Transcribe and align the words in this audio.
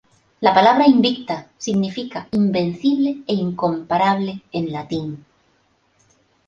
La 0.39 0.51
palabra 0.51 0.87
"Invicta" 0.87 1.49
significa 1.59 2.27
"Invencible 2.31 3.21
e 3.27 3.35
Incomparable" 3.35 4.41
en 4.51 4.71
latín. 4.73 5.25